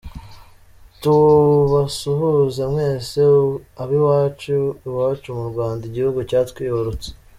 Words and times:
Tubasuhuze 1.01 2.61
mwese 2.71 3.21
ab’iwacu, 3.81 4.57
iwacu 4.87 5.29
mu 5.37 5.45
Rwanda 5.51 5.81
igihugu 5.85 6.19
cyatwibarutse. 6.29 7.09